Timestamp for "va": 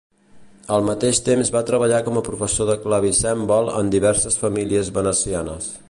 1.55-1.61